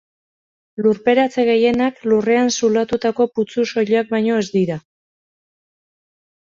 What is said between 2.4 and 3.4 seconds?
zulatutako